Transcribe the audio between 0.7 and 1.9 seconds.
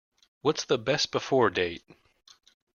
Best Before date?